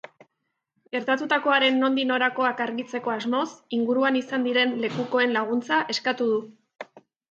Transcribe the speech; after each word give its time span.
Gertatutakoaren 0.95 1.77
nondik 1.83 2.09
norakoak 2.13 2.65
argitzeko 2.67 3.15
asmoz, 3.19 3.45
inguruan 3.81 4.21
izan 4.25 4.51
diren 4.51 4.77
lekukoen 4.89 5.41
laguntza 5.41 5.85
eskatu 5.97 6.35
du. 6.37 6.45